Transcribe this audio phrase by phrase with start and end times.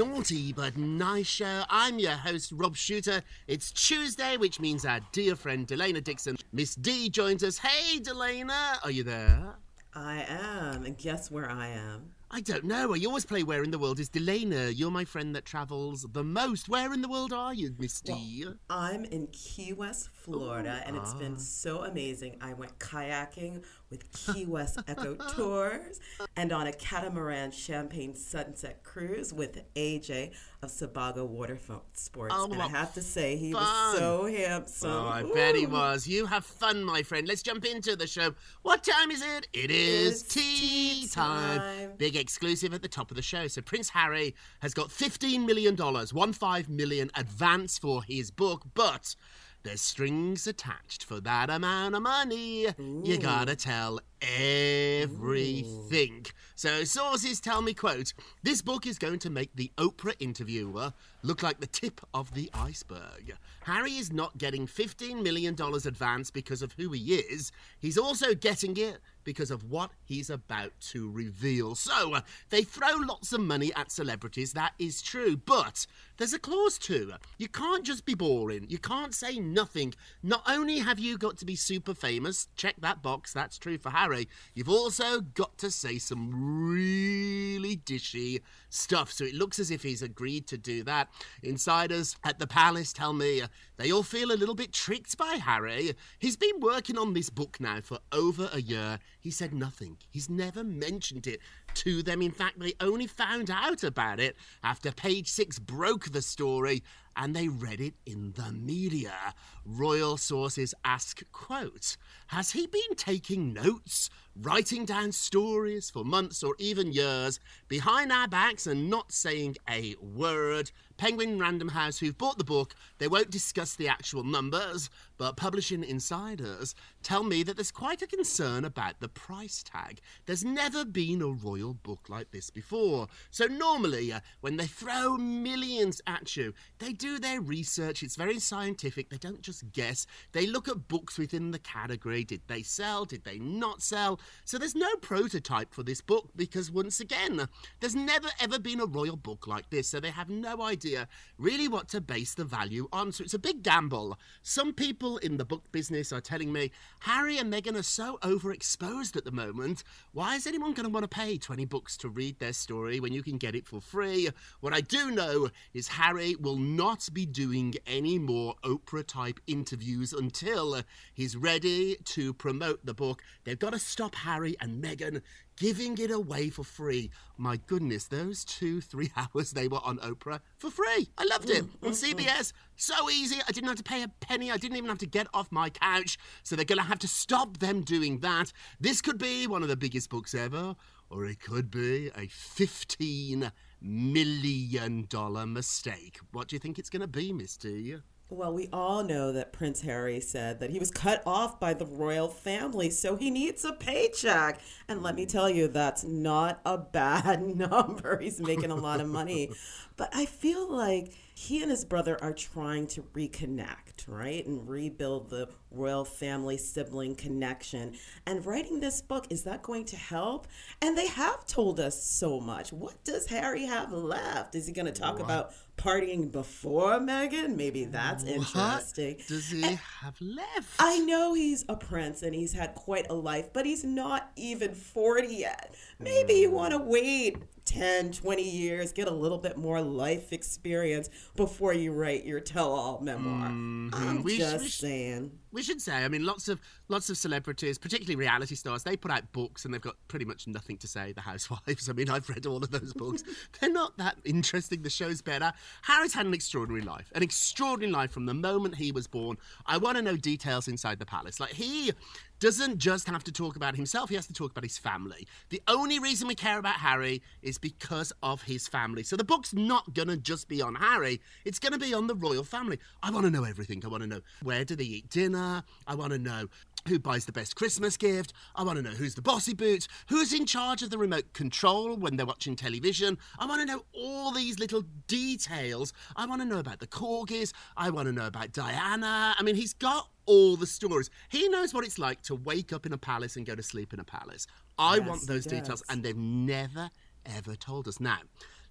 [0.00, 1.62] Naughty But Nice Show.
[1.68, 3.22] I'm your host, Rob Shuter.
[3.46, 7.58] It's Tuesday, which means our dear friend Delana Dixon, Miss D, joins us.
[7.58, 9.56] Hey, Delana, are you there?
[9.94, 12.12] I am, and guess where I am?
[12.30, 12.94] I don't know.
[12.94, 14.72] I always play Where in the World is Delana.
[14.74, 16.68] You're my friend that travels the most.
[16.68, 18.46] Where in the world are you, Miss D?
[18.70, 21.40] I'm in Key West, Florida, and it's been ah.
[21.40, 22.38] so amazing.
[22.40, 26.00] I went kayaking with Key West Eco Tours
[26.36, 30.30] and on a catamaran champagne sunset cruise with AJ
[30.62, 31.58] of Sebago Water
[31.92, 32.34] Sports.
[32.36, 33.62] Oh, and I have to say, he fun.
[33.62, 34.90] was so handsome.
[34.90, 36.06] Oh, I bet he was.
[36.06, 37.26] You have fun, my friend.
[37.26, 38.34] Let's jump into the show.
[38.62, 39.48] What time is it?
[39.52, 41.58] It is It's tea tea time.
[41.58, 41.90] time.
[41.98, 43.48] Big exclusive at the top of the show.
[43.48, 49.14] So Prince Harry has got $15 million, one five million advance for his book, but
[49.62, 52.66] there's strings attached for that amount of money.
[52.78, 56.26] You gotta tell everything.
[56.54, 60.92] So sources tell me, quote, this book is going to make the Oprah interviewer
[61.22, 63.34] look like the tip of the iceberg.
[63.62, 67.52] Harry is not getting $15 million advance because of who he is.
[67.78, 71.74] He's also getting it because of what he's about to reveal.
[71.74, 76.38] So, uh, they throw lots of money at celebrities, that is true, but there's a
[76.38, 77.12] clause too.
[77.38, 78.66] You can't just be boring.
[78.68, 79.94] You can't say nothing.
[80.22, 83.90] Not only have you got to be super famous, check that box, that's true for
[83.90, 84.09] Harry,
[84.54, 86.30] you've also got to say some
[86.70, 89.12] really dishy stuff.
[89.12, 91.08] So it looks as if he's agreed to do that.
[91.42, 93.42] Insiders at the palace tell me
[93.76, 95.94] they all feel a little bit tricked by Harry.
[96.18, 98.98] He's been working on this book now for over a year.
[99.18, 99.98] He said nothing.
[100.10, 101.40] He's never mentioned it
[101.74, 102.22] to them.
[102.22, 106.82] In fact, they only found out about it after page six broke the story
[107.16, 109.34] and they read it in the media.
[109.64, 111.96] Royal sources ask, quote,
[112.28, 114.10] has he been taking notes,
[114.42, 119.94] writing down stories for months or even years behind our backs and not saying a
[120.00, 120.70] word?
[121.00, 125.82] Penguin Random House, who've bought the book, they won't discuss the actual numbers, but publishing
[125.82, 130.00] insiders tell me that there's quite a concern about the price tag.
[130.26, 133.06] There's never been a royal book like this before.
[133.30, 138.02] So normally, uh, when they throw millions at you, they do their research.
[138.02, 139.08] It's very scientific.
[139.08, 140.06] They don't just guess.
[140.32, 142.24] They look at books within the category.
[142.24, 143.06] Did they sell?
[143.06, 144.20] Did they not sell?
[144.44, 147.48] So there's no prototype for this book because, once again,
[147.80, 149.88] there's never ever been a royal book like this.
[149.88, 153.12] So they have no idea really what to base the value on.
[153.12, 154.18] So it's a big gamble.
[154.42, 159.16] Some people in the book business are telling me Harry and Meghan are so overexposed
[159.16, 159.82] at the moment.
[160.12, 163.12] Why is anyone going to want to pay 20 bucks to read their story when
[163.12, 164.28] you can get it for free?
[164.60, 170.12] What I do know is Harry will not be doing any more Oprah type interviews
[170.12, 170.82] until
[171.14, 173.22] he's ready to promote the book.
[173.44, 175.22] They've got to stop Harry and Meghan
[175.56, 177.10] giving it away for free.
[177.36, 181.08] My goodness, those two, three hours they were on Oprah for free.
[181.18, 182.14] I loved it mm, on mm, mm.
[182.14, 182.52] CBS.
[182.76, 183.40] So easy.
[183.46, 184.50] I didn't have to pay a penny.
[184.50, 186.18] I didn't even have to get off my couch.
[186.42, 188.52] So they're going to have to stop them doing that.
[188.80, 190.76] This could be one of the biggest books ever,
[191.10, 193.52] or it could be a 15
[193.82, 196.18] million dollar mistake.
[196.32, 197.96] What do you think it's going to be, Miss D?
[198.32, 201.84] Well, we all know that Prince Harry said that he was cut off by the
[201.84, 204.60] royal family, so he needs a paycheck.
[204.86, 208.20] And let me tell you, that's not a bad number.
[208.20, 209.50] He's making a lot of money.
[209.96, 214.46] But I feel like he and his brother are trying to reconnect, right?
[214.46, 217.92] And rebuild the royal family sibling connection.
[218.26, 220.48] And writing this book, is that going to help?
[220.80, 222.72] And they have told us so much.
[222.72, 224.54] What does Harry have left?
[224.54, 227.56] Is he going to talk about partying before Meghan?
[227.56, 229.16] Maybe that's What interesting.
[229.28, 230.68] does he have left?
[230.78, 234.74] I know he's a prince and he's had quite a life, but he's not even
[234.74, 235.74] 40 yet.
[236.00, 237.36] Maybe you want to wait
[237.66, 242.72] 10, 20 years, get a little bit more life experience before you write your tell
[242.72, 243.46] all memoir.
[243.46, 244.22] I'm Mm-hmm.
[244.22, 245.30] We sh- just we sh- saying.
[245.52, 249.10] We should say, I mean, lots of lots of celebrities, particularly reality stars, they put
[249.10, 251.12] out books and they've got pretty much nothing to say.
[251.12, 251.88] The Housewives.
[251.90, 253.22] I mean, I've read all of those books.
[253.60, 254.82] They're not that interesting.
[254.82, 255.52] The show's better.
[255.82, 259.36] Harry's had an extraordinary life, an extraordinary life from the moment he was born.
[259.66, 261.40] I want to know details inside the palace.
[261.40, 261.92] Like he
[262.40, 265.28] doesn't just have to talk about himself; he has to talk about his family.
[265.50, 269.02] The only reason we care about Harry is because of his family.
[269.02, 272.42] So the book's not gonna just be on Harry; it's gonna be on the royal
[272.42, 272.78] family.
[273.02, 273.82] I want to know everything.
[273.84, 275.62] I want to know where do they eat dinner.
[275.86, 276.48] I want to know
[276.90, 278.32] who buys the best Christmas gift.
[278.54, 281.96] I want to know who's the bossy boots, who's in charge of the remote control
[281.96, 283.16] when they're watching television.
[283.38, 285.92] I want to know all these little details.
[286.16, 287.52] I want to know about the corgis.
[287.76, 289.34] I want to know about Diana.
[289.38, 291.08] I mean, he's got all the stories.
[291.28, 293.94] He knows what it's like to wake up in a palace and go to sleep
[293.94, 294.46] in a palace.
[294.78, 296.90] I Yes, want those details, and they've never,
[297.24, 298.00] ever told us.
[298.00, 298.18] Now,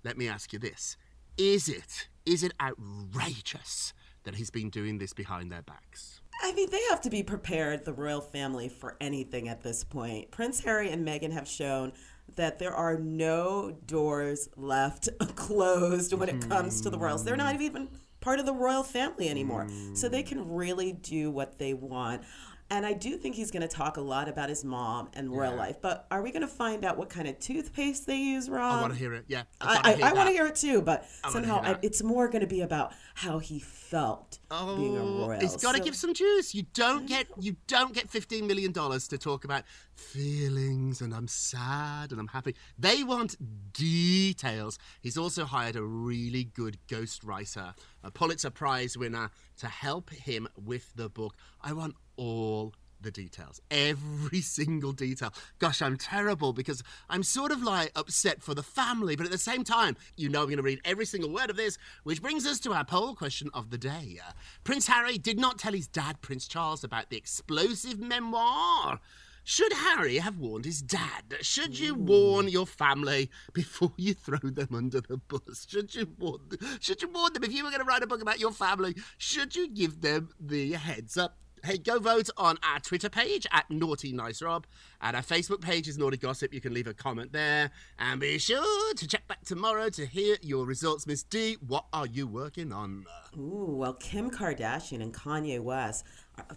[0.03, 0.97] let me ask you this.
[1.37, 3.93] Is it, is it outrageous
[4.23, 6.18] that he's been doing this behind their backs?
[6.41, 10.31] I mean, they have to be prepared, the royal family, for anything at this point.
[10.31, 11.91] Prince Harry and Meghan have shown
[12.35, 17.25] that there are no doors left closed when it comes to the royals.
[17.25, 17.89] They're not even
[18.21, 19.67] part of the royal family anymore.
[19.93, 22.23] So they can really do what they want.
[22.71, 25.55] And I do think he's going to talk a lot about his mom and royal
[25.55, 25.77] life.
[25.81, 28.75] But are we going to find out what kind of toothpaste they use, Rob?
[28.77, 29.25] I want to hear it.
[29.27, 32.27] Yeah, I, I, I want to hear it too, but wanna somehow I, it's more
[32.27, 35.39] going to be about how he felt being a Oh, royal.
[35.39, 36.53] He's got to So- give some juice.
[36.53, 39.63] You don't get you don't get fifteen million dollars to talk about
[39.99, 42.55] feelings and I'm sad and I'm happy.
[42.77, 43.35] They want
[43.73, 44.79] details.
[45.01, 47.73] He's also hired a really good ghostwriter,
[48.03, 51.35] a Pulitzer Prize winner, to help him with the book.
[51.61, 55.33] I want all the details, every single detail.
[55.59, 59.37] Gosh, I'm terrible because I'm sort of like upset for the family, but at the
[59.37, 62.45] same time, you know, I'm going to read every single word of this, which brings
[62.45, 64.19] us to our poll question of the day.
[64.25, 64.31] Uh,
[64.63, 68.99] Prince Harry did not tell his dad, Prince Charles, about the explosive memoir.
[69.43, 71.23] Should Harry have warned his dad?
[71.41, 75.65] Should you warn your family before you throw them under the bus?
[75.67, 76.41] Should you warn?
[76.79, 78.95] Should you warn them if you were going to write a book about your family?
[79.17, 81.37] Should you give them the heads up?
[81.61, 84.65] Hey, go vote on our Twitter page at Naughty Nice Rob.
[85.01, 86.53] And our Facebook page is Naughty Gossip.
[86.53, 87.71] You can leave a comment there.
[87.97, 91.05] And be sure to check back tomorrow to hear your results.
[91.05, 93.05] Miss D, what are you working on?
[93.37, 96.05] Ooh, well, Kim Kardashian and Kanye West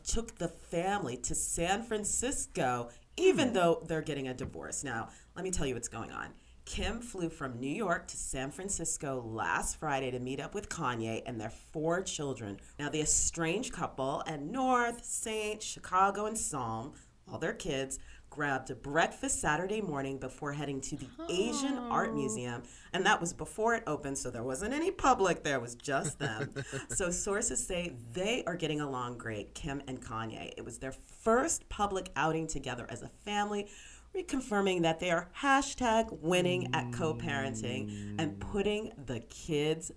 [0.04, 3.24] took the family to San Francisco, hmm.
[3.24, 4.84] even though they're getting a divorce.
[4.84, 6.28] Now, let me tell you what's going on.
[6.64, 11.22] Kim flew from New York to San Francisco last Friday to meet up with Kanye
[11.26, 12.60] and their four children.
[12.78, 16.92] Now, the estranged couple at North, Saint, Chicago, and Psalm,
[17.30, 17.98] all their kids,
[18.32, 22.14] grabbed a breakfast Saturday morning before heading to the Asian Art oh.
[22.14, 22.62] Museum.
[22.94, 26.18] And that was before it opened, so there wasn't any public there, it was just
[26.18, 26.50] them.
[26.88, 30.54] so sources say they are getting along great, Kim and Kanye.
[30.56, 33.68] It was their first public outing together as a family,
[34.16, 38.40] reconfirming that they are hashtag winning at co parenting and mm.
[38.40, 39.92] putting the kids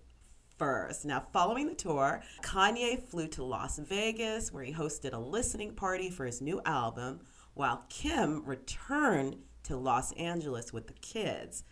[0.57, 1.05] first.
[1.05, 6.09] Now, following the tour, Kanye flew to Las Vegas where he hosted a listening party
[6.09, 7.21] for his new album.
[7.55, 11.63] While Kim returned to Los Angeles with the kids.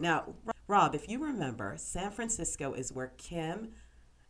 [0.00, 0.34] Now,
[0.68, 3.70] Rob, if you remember, San Francisco is where Kim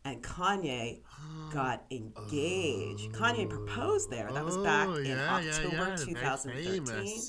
[0.05, 1.01] and Kanye
[1.53, 3.11] got engaged.
[3.13, 4.31] Kanye proposed there.
[4.31, 7.19] That was back Oh, in yeah, yeah, October yeah, very 2013.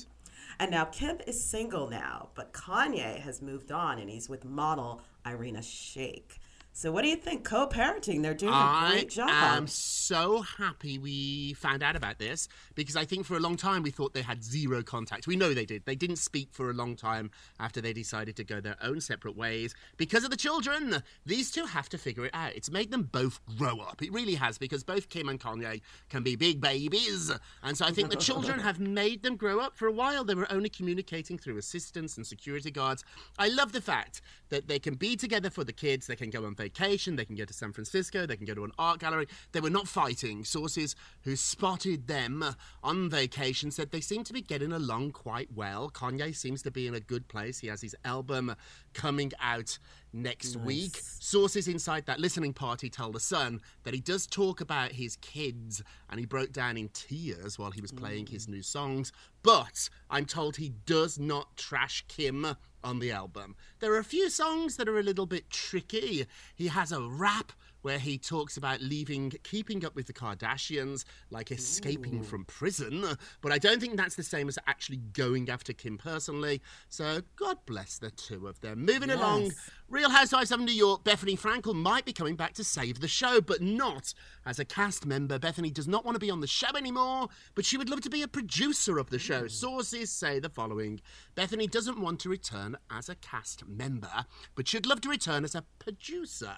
[0.59, 5.01] And now Kim is single now, but Kanye has moved on and he's with model
[5.25, 6.37] Irina Shayk.
[6.75, 7.43] So what do you think?
[7.43, 9.29] Co-parenting, they're doing a I great job.
[9.31, 13.57] I am so happy we found out about this because I think for a long
[13.57, 15.27] time we thought they had zero contact.
[15.27, 15.85] We know they did.
[15.85, 19.37] They didn't speak for a long time after they decided to go their own separate
[19.37, 21.03] ways because of the children.
[21.27, 22.55] These two have to figure it out.
[22.55, 24.01] It's made them both grow up.
[24.01, 27.31] It really has because both Kim and Kanye can be big babies.
[27.61, 29.77] And so I think the children have made them grow up.
[29.77, 33.03] For a while, they were only communicating through assistants and security guards.
[33.37, 36.45] I love the fact that they can be together for the kids, they can go
[36.45, 39.27] on vacation, they can go to San Francisco, they can go to an art gallery.
[39.51, 40.45] They were not fighting.
[40.45, 42.43] Sources who spotted them
[42.81, 45.89] on vacation said they seem to be getting along quite well.
[45.89, 47.59] Kanye seems to be in a good place.
[47.59, 48.55] He has his album
[48.93, 49.77] coming out
[50.13, 51.01] next week.
[51.19, 55.81] Sources inside that listening party tell The Sun that he does talk about his kids
[56.09, 58.51] and he broke down in tears while he was playing his mm.
[58.51, 59.11] new songs.
[59.41, 63.55] But I'm told he does not trash Kim on the album.
[63.79, 66.25] There are a few songs that are a little bit tricky.
[66.55, 67.51] He has a rap
[67.83, 73.05] where he talks about leaving, keeping up with the Kardashians, like escaping from prison.
[73.41, 76.61] But I don't think that's the same as actually going after Kim personally.
[76.89, 78.85] So God bless the two of them.
[78.85, 79.51] Moving along,
[79.93, 83.39] Real Housewives of New York, Bethenny Frankel might be coming back to save the show,
[83.39, 85.37] but not as a cast member.
[85.37, 88.09] Bethenny does not want to be on the show anymore, but she would love to
[88.09, 89.43] be a producer of the show.
[89.43, 89.51] Mm.
[89.51, 90.99] Sources say the following
[91.35, 95.53] Bethenny doesn't want to return as a cast member, but she'd love to return as
[95.53, 96.55] a producer.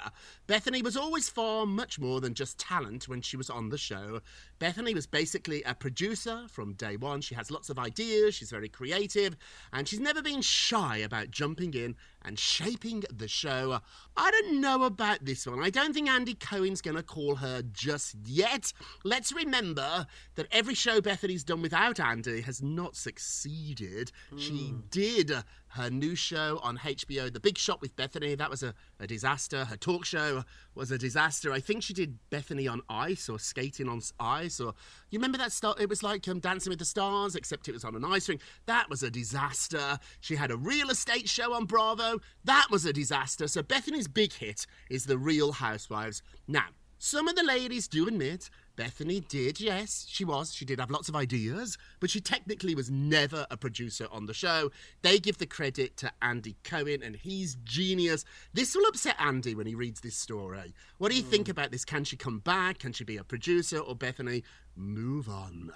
[0.47, 4.21] Bethenny was always far much more than just talent when she was on the show.
[4.61, 7.19] Bethenny was basically a producer from day one.
[7.19, 9.35] She has lots of ideas, she's very creative,
[9.73, 13.79] and she's never been shy about jumping in and shaping the show.
[14.17, 15.63] I don't know about this one.
[15.63, 18.73] I don't think Andy Cohen's going to call her just yet.
[19.03, 24.11] Let's remember that every show Bethenny's done without Andy has not succeeded.
[24.37, 24.79] She hmm.
[24.89, 25.31] did
[25.75, 28.37] her new show on HBO, The Big Shot with Bethenny.
[28.37, 29.65] That was a, a disaster.
[29.65, 31.51] Her talk show was a disaster.
[31.51, 34.73] I think she did Bethenny on ice or skating on ice or
[35.09, 35.79] you remember that stuff?
[35.79, 38.41] It was like um, Dancing with the Stars, except it was on an ice rink.
[38.65, 39.99] That was a disaster.
[40.21, 42.19] She had a real estate show on Bravo.
[42.45, 43.47] That was a disaster.
[43.47, 46.21] So Bethenny's big hit is The Real Housewives.
[46.47, 46.67] Now,
[46.97, 50.53] some of the ladies do admit Bethenny did, yes, she was.
[50.53, 54.33] She did have lots of ideas, but she technically was never a producer on the
[54.33, 54.71] show.
[55.01, 58.25] They give the credit to Andy Cohen, and he's genius.
[58.53, 60.73] This will upset Andy when he reads this story.
[60.97, 61.51] What do you think hmm.
[61.51, 61.85] about this?
[61.85, 62.79] Can she come back?
[62.79, 63.77] Can she be a producer?
[63.77, 64.43] Or Bethenny,
[64.75, 65.71] move on?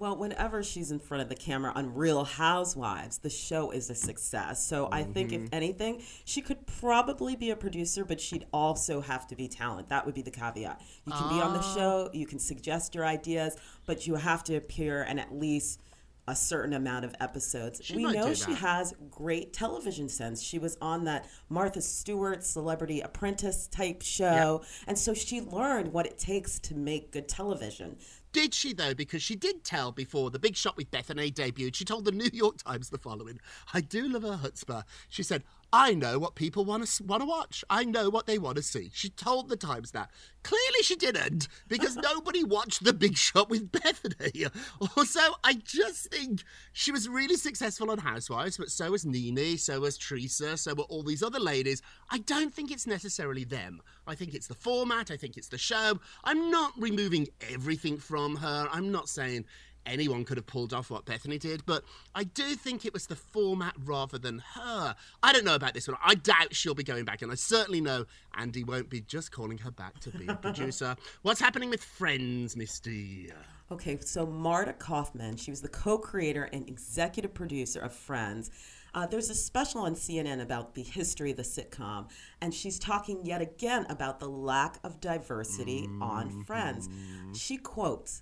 [0.00, 3.94] Well, whenever she's in front of the camera on Real Housewives, the show is a
[3.94, 4.66] success.
[4.66, 5.54] So I think, if mm-hmm.
[5.54, 9.90] anything, she could probably be a producer, but she'd also have to be talent.
[9.90, 10.80] That would be the caveat.
[11.04, 11.74] You can be on the ah.
[11.74, 15.82] show, you can suggest your ideas, but you have to appear and at least
[16.30, 17.80] a certain amount of episodes.
[17.84, 20.40] She we know she has great television sense.
[20.40, 26.06] She was on that Martha Stewart Celebrity Apprentice type show, and so she learned what
[26.06, 27.96] it takes to make good television.
[28.32, 28.94] Did she though?
[28.94, 31.74] Because she did tell before the big shot with Bethenny debuted.
[31.74, 33.40] She told the New York Times the following:
[33.74, 37.26] "I do love her chutzpah." She said, "I know what people want to want to
[37.26, 37.64] watch.
[37.70, 40.10] I know what they want to see." She told the Times that.
[40.42, 44.50] Clearly, she didn't because nobody watched the big shot with Bethenny.
[44.96, 49.80] Also, I just think she was really successful on Housewives, but so was Nene, so
[49.80, 51.82] was Teresa, so were all these other ladies.
[52.10, 53.82] I don't think it's necessarily them.
[54.06, 55.10] I think it's the format.
[55.10, 56.00] I think it's the show.
[56.24, 58.68] I'm not removing everything from her.
[58.72, 59.44] I'm not saying
[59.86, 61.84] anyone could have pulled off what Bethenny did, but
[62.14, 64.94] I do think it was the format rather than her.
[65.22, 65.96] I don't know about this one.
[66.02, 69.58] I doubt she'll be going back, and I certainly know Andy won't be just calling
[69.58, 70.96] her back to be a producer.
[71.22, 73.30] What's happening with Friends, Miss D?
[73.72, 78.50] Okay, so Marta Kauffman, she was the co creator and executive producer of Friends.
[78.92, 82.08] Uh, there's a special on CNN about the history of the sitcom,
[82.40, 86.88] and she's talking yet again about the lack of diversity on Friends.
[87.32, 88.20] She quotes,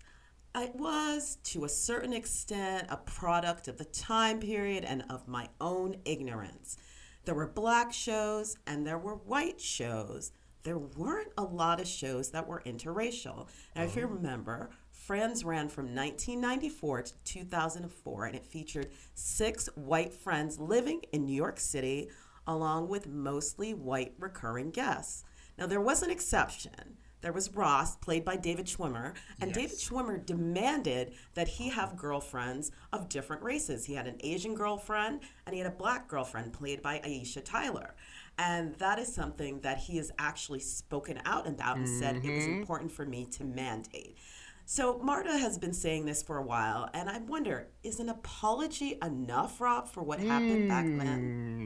[0.55, 5.49] it was, to a certain extent, a product of the time period and of my
[5.61, 6.77] own ignorance.
[7.25, 10.33] There were black shows and there were white shows.
[10.63, 13.49] There weren't a lot of shows that were interracial.
[13.77, 14.07] Now, if you oh.
[14.07, 14.71] remember,
[15.09, 21.35] Friends ran from 1994 to 2004, and it featured six white friends living in New
[21.35, 22.11] York City,
[22.47, 25.25] along with mostly white recurring guests.
[25.57, 26.99] Now, there was an exception.
[27.21, 32.71] There was Ross, played by David Schwimmer, and David Schwimmer demanded that he have girlfriends
[32.93, 33.85] of different races.
[33.85, 37.95] He had an Asian girlfriend and he had a black girlfriend, played by Aisha Tyler.
[38.39, 42.45] And that is something that he has actually spoken out about and said it was
[42.45, 42.61] mm-hmm.
[42.61, 44.17] important for me to mandate.
[44.71, 48.99] So Marta has been saying this for a while, and I wonder, is an apology
[49.03, 50.99] enough, Rob, for what happened back then?
[51.59, 51.65] Hmm.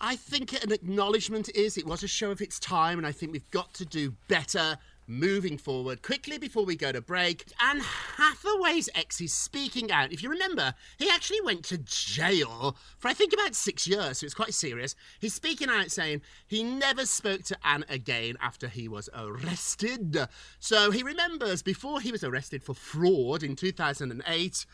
[0.00, 3.32] I think an acknowledgement is it was a show of its time, and I think
[3.32, 4.78] we've got to do better
[5.08, 6.02] moving forward.
[6.02, 10.12] Quickly before we go to break, Anne Hathaway's ex is speaking out.
[10.12, 14.26] If you remember, he actually went to jail for I think about six years, so
[14.26, 14.94] it's quite serious.
[15.18, 20.28] He's speaking out saying he never spoke to Anne again after he was arrested.
[20.60, 24.66] So he remembers before he was arrested for fraud in 2008.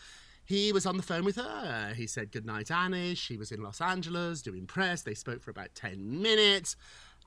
[0.45, 1.95] He was on the phone with her.
[1.97, 3.15] He said goodnight, Annie.
[3.15, 5.03] She was in Los Angeles doing press.
[5.03, 6.77] They spoke for about 10 minutes.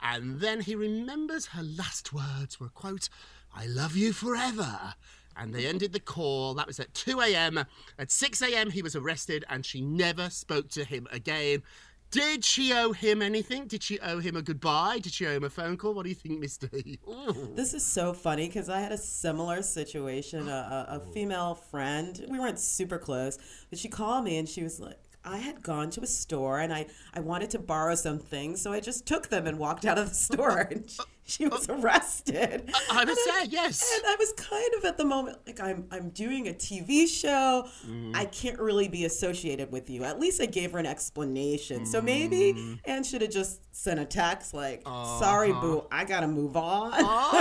[0.02, 3.10] And then he remembers her last words were, quote,
[3.56, 4.94] I love you forever.
[5.36, 6.54] And they ended the call.
[6.54, 7.66] That was at 2 a.m.
[7.98, 11.64] At 6 a.m., he was arrested and she never spoke to him again.
[12.10, 13.68] Did she owe him anything?
[13.68, 15.00] Did she owe him a goodbye?
[15.00, 15.94] Did she owe him a phone call?
[15.94, 16.98] What do you think, Mr.
[17.08, 17.50] Ooh.
[17.56, 20.48] This is so funny because I had a similar situation.
[20.48, 23.38] A, a, a female friend, we weren't super close,
[23.70, 26.74] but she called me and she was like, I had gone to a store and
[26.74, 29.98] I, I wanted to borrow some things, so I just took them and walked out
[29.98, 30.60] of the store.
[30.72, 32.72] And she, she was arrested.
[32.92, 33.18] I was
[33.50, 33.84] yes.
[33.98, 37.68] And I was kind of at the moment like I'm I'm doing a TV show.
[37.86, 38.14] Mm-hmm.
[38.16, 40.04] I can't really be associated with you.
[40.06, 41.86] At least I gave her an explanation.
[41.86, 42.74] So maybe Mm-hmm.
[42.86, 45.62] Anne should have just sent a text like, "Sorry, Uh-huh.
[45.62, 47.37] boo, I gotta move on." she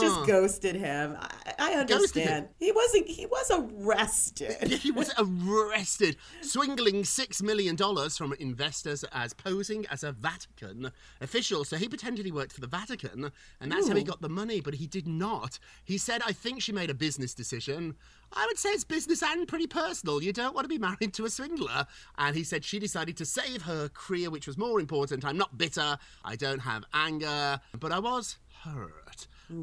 [0.00, 1.16] just ghosted him.
[1.20, 2.48] I, I understand.
[2.58, 3.08] He wasn't.
[3.08, 4.68] He was arrested.
[4.82, 11.64] he was arrested, swindling $6 million from investors as posing as a Vatican official.
[11.64, 14.60] So he pretended he worked for the Vatican, and that's how he got the money,
[14.60, 15.58] but he did not.
[15.84, 17.96] He said, I think she made a business decision.
[18.32, 20.22] I would say it's business and pretty personal.
[20.22, 21.86] You don't want to be married to a swindler.
[22.18, 25.24] And he said she decided to save her career, which was more important.
[25.24, 29.07] I'm not bitter, I don't have anger, but I was hurt.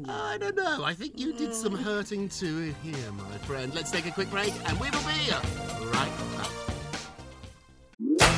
[0.08, 0.84] I don't know.
[0.84, 1.82] I think you did some mm.
[1.82, 3.72] hurting too here, my friend.
[3.72, 5.30] Let's take a quick break and we will be
[5.92, 6.35] right back.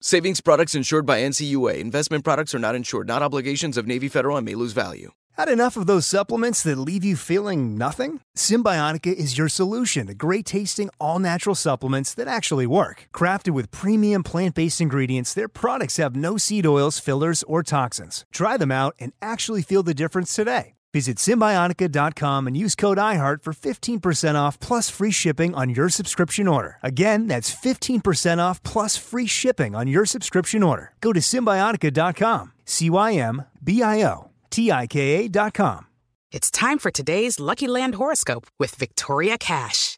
[0.00, 1.80] Savings products insured by NCUA.
[1.80, 5.10] Investment products are not insured, not obligations of Navy Federal and may lose value.
[5.36, 8.20] Had enough of those supplements that leave you feeling nothing?
[8.36, 13.08] Cymbiotika is your solution to great tasting, all natural supplements that actually work.
[13.12, 18.24] Crafted with premium plant based ingredients, their products have no seed oils, fillers, or toxins.
[18.32, 20.77] Try them out and actually feel the difference today.
[20.94, 26.48] Visit Cymbiotika.com and use code IHEART for 15% off plus free shipping on your subscription
[26.48, 26.78] order.
[26.82, 30.92] Again, that's 15% off plus free shipping on your subscription order.
[31.00, 32.52] Go to Cymbiotika.com.
[32.64, 35.86] C Y M B I O T I K A.com.
[36.30, 39.97] It's time for today's Lucky Land horoscope with Victoria Cash.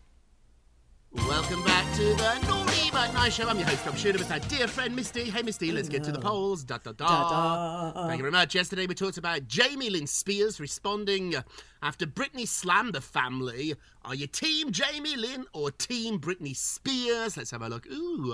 [1.13, 3.49] Welcome back to the Naughty But Nice Show.
[3.49, 5.25] I'm your host, Rob Shuter, with our dear friend Miss D.
[5.25, 6.63] Hey, Miss D, let's get to the polls.
[6.63, 7.91] Da, da, da.
[8.07, 8.55] Thank you very much.
[8.55, 11.35] Yesterday we talked about Jamie Lynn Spears responding
[11.83, 13.75] after Britney slammed the family.
[14.05, 17.35] Are you Team Jamie Lynn or Team Britney Spears?
[17.35, 17.87] Let's have a look.
[17.91, 18.33] Ooh,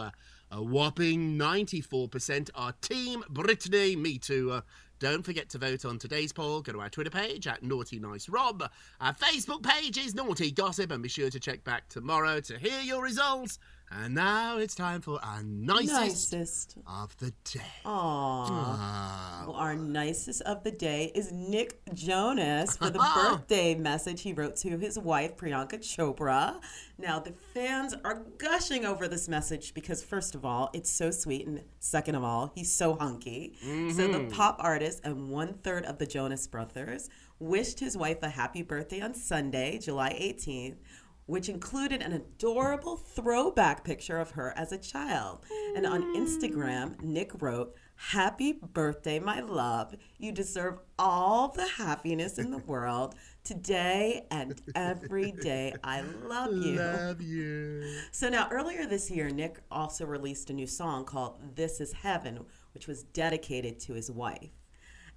[0.51, 3.97] a whopping 94% are Team Britney.
[3.97, 4.51] Me too.
[4.51, 4.61] Uh,
[4.99, 6.62] don't forget to vote on today's poll.
[6.62, 8.69] Go to our Twitter page at Naughty Nice Rob.
[8.99, 12.81] Our Facebook page is Naughty Gossip, and be sure to check back tomorrow to hear
[12.81, 13.60] your results.
[13.89, 16.78] And now it's time for our nicest, Nicest.
[16.86, 17.62] of the day.
[17.86, 18.45] Aww.
[18.50, 19.43] Ah.
[19.47, 24.58] Well, our nicest of the day is Nick Jonas for the birthday message he wrote
[24.58, 26.60] to his wife, Priyanka Chopra.
[26.97, 31.47] Now, the fans are gushing over this message because, first of all, it's so sweet,
[31.47, 33.54] and second of all, he's so hunky.
[33.62, 34.32] So, the Mhm.
[34.34, 37.08] pop artist and one third of the Jonas Brothers
[37.39, 40.78] wished his wife a happy birthday on Sunday, July 18th.
[41.27, 45.45] Which included an adorable throwback picture of her as a child.
[45.75, 49.95] And on Instagram, Nick wrote, Happy birthday, my love.
[50.19, 55.73] You deserve all the happiness in the world today and every day.
[55.83, 56.75] I love you.
[56.75, 57.91] Love you.
[58.11, 62.45] So now, earlier this year, Nick also released a new song called This Is Heaven,
[62.73, 64.51] which was dedicated to his wife.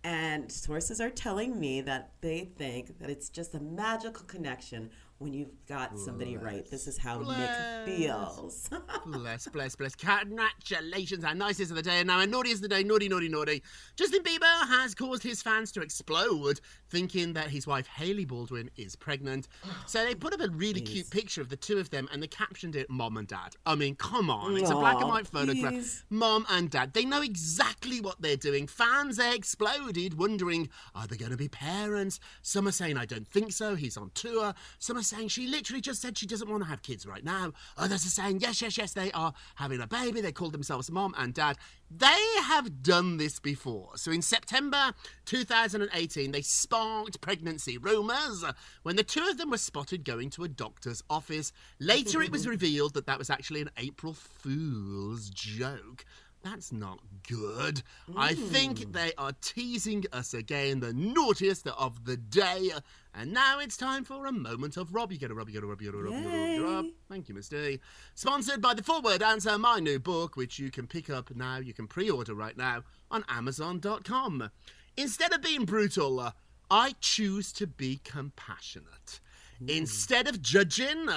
[0.02, 4.90] And sources are telling me that they think that it's just a magical connection
[5.20, 6.68] when you've got somebody right.
[6.70, 8.70] This is how Nick feels.
[9.06, 9.94] bless, bless, bless.
[9.94, 11.98] Congratulations, our nicest of the day.
[11.98, 13.62] And now our naughtiest of the day, naughty, naughty, naughty.
[13.96, 18.96] Justin Bieber has caused his fans to explode, thinking that his wife Hailey Baldwin is
[18.96, 19.46] pregnant.
[19.86, 22.26] So they put up a really cute picture of the two of them and they
[22.26, 23.56] captioned it Mom and Dad.
[23.66, 24.56] I mean, come on.
[24.56, 25.74] It's a black and white photograph.
[25.74, 26.02] please.
[26.08, 26.94] Mom and Dad.
[26.94, 28.66] They know exactly what they're doing.
[28.66, 32.20] Fans, they exploded, wondering, are they going to be parents?
[32.40, 33.74] Some are saying, I don't think so.
[33.74, 34.54] He's on tour.
[34.78, 37.52] Some are saying she literally just said she doesn't want to have kids right now.
[37.76, 40.20] Others are saying, yes, yes, yes, they are having a baby.
[40.20, 41.58] They call themselves mom and dad.
[41.90, 43.96] They have done this before.
[43.96, 44.92] So in September
[45.26, 48.44] 2018, they sparked pregnancy rumours
[48.82, 51.52] when the two of them were spotted going to a doctor's office.
[51.78, 56.04] Later, it was revealed that that was actually an April Fool's joke.
[56.42, 57.82] That's not good.
[58.16, 58.92] I think hmm.
[58.92, 62.70] they are teasing us again, the naughtiest of the day.
[63.14, 65.12] And now it's time for a moment of Rob.
[65.12, 66.32] You get a Rob, you get a Rob, you get a Rob, you get a
[66.32, 66.86] Rob, you get a Rob.
[67.10, 67.80] Thank you, Miss D.
[68.14, 71.58] Sponsored by the Full Word Answer, my new book, which you can pick up now,
[71.58, 74.50] you can pre order right now on Amazon.com.
[74.96, 76.32] Instead of being brutal,
[76.70, 79.20] I choose to be compassionate.
[79.58, 79.68] Hmm.
[79.68, 81.08] Instead of judging,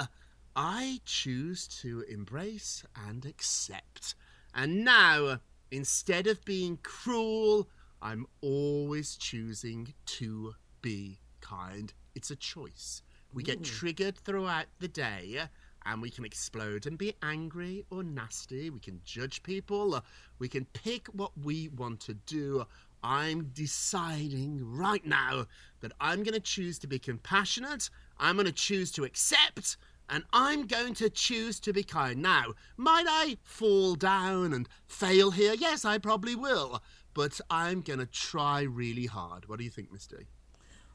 [0.56, 4.16] I choose to embrace and accept.
[4.54, 5.40] And now,
[5.72, 7.68] instead of being cruel,
[8.02, 11.94] I'm always choosing to be kind.
[12.16, 13.02] It's a choice.
[13.34, 13.64] We get hmm.
[13.64, 15.40] triggered throughout the day
[15.86, 18.70] and we can explode and be angry or nasty.
[18.70, 20.04] We can judge people.
[20.40, 22.66] We can pick what we want to do.
[23.04, 25.48] I'm deciding right now
[25.82, 27.90] that I'm going to choose to be compassionate.
[28.18, 29.78] I'm going to choose to accept
[30.10, 32.22] and I'm going to choose to be kind.
[32.22, 35.54] Now, might I fall down and fail here?
[35.58, 36.82] Yes, I probably will.
[37.14, 39.48] But I'm going to try really hard.
[39.48, 40.16] What do you think, Miss D?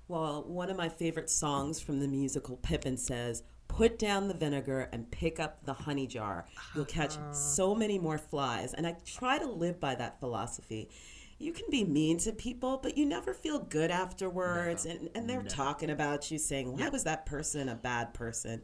[0.09, 4.89] Well, one of my favorite songs from the musical Pippin says, Put down the vinegar
[4.93, 6.47] and pick up the honey jar.
[6.75, 7.33] You'll catch ah.
[7.33, 8.73] so many more flies.
[8.73, 10.89] And I try to live by that philosophy.
[11.39, 14.87] You can be mean to people, but you never feel good afterwards.
[14.87, 18.63] And, and they're talking about you, saying, Why was that person a bad person?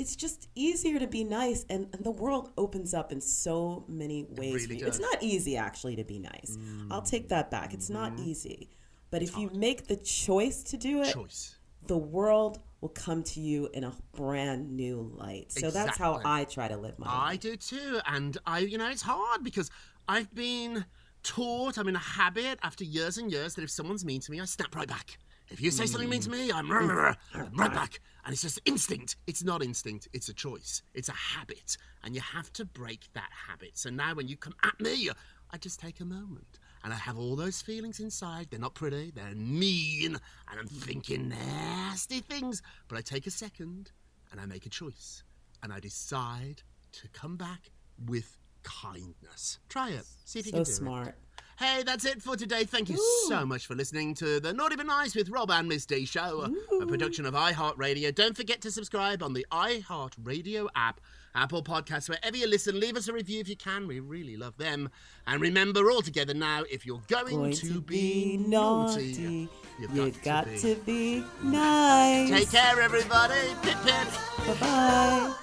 [0.00, 4.24] It's just easier to be nice, and, and the world opens up in so many
[4.30, 4.54] ways.
[4.54, 4.86] really for you.
[4.86, 6.56] It's not easy, actually, to be nice.
[6.90, 7.74] I'll take that back.
[7.74, 8.30] It's not mm-hmm.
[8.30, 8.70] easy.
[9.10, 11.56] But if you make the choice to do it, Choice.
[11.86, 15.52] the world will come to you in a brand new light.
[15.52, 17.32] So that's how I try to live my life.
[17.32, 18.00] I do too.
[18.06, 19.70] And I, you know, it's hard because
[20.08, 20.86] I've been
[21.22, 24.40] taught, I'm in a habit after years and years that if someone's mean to me,
[24.40, 25.18] I snap right back.
[25.50, 26.32] If you say something mean to mm.
[26.32, 28.00] me, I'm right back.
[28.24, 29.16] And it's just instinct.
[29.26, 30.82] It's not instinct, it's a choice.
[30.94, 31.76] It's a habit.
[32.04, 33.78] And you have to break that habit.
[33.78, 35.08] So now when you come at me,
[35.50, 36.58] I just take a moment.
[36.82, 38.46] And I have all those feelings inside.
[38.50, 40.16] They're not pretty, they're mean,
[40.50, 42.62] and I'm thinking nasty things.
[42.88, 43.90] But I take a second
[44.32, 45.22] and I make a choice.
[45.62, 47.70] And I decide to come back
[48.06, 49.58] with kindness.
[49.68, 50.04] Try it.
[50.24, 51.08] See if you So can do smart.
[51.08, 51.14] it.
[51.60, 52.64] Hey, that's it for today.
[52.64, 52.96] Thank you
[53.28, 56.50] so much for listening to the Naughty But Nice with Rob and Miss D show,
[56.80, 58.14] a production of iHeartRadio.
[58.14, 61.02] Don't forget to subscribe on the iHeartRadio app,
[61.34, 62.80] Apple Podcasts, wherever you listen.
[62.80, 63.86] Leave us a review if you can.
[63.86, 64.88] We really love them.
[65.26, 69.46] And remember, all together now, if you're going, Going to, be naughty,
[69.78, 71.20] you've You got, got to, to be.
[71.20, 72.30] be nice.
[72.30, 73.34] Take care, everybody.
[73.60, 74.08] Pip pip.
[74.46, 75.34] Bye bye.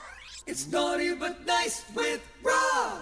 [0.48, 3.02] It's naughty but nice with Rob.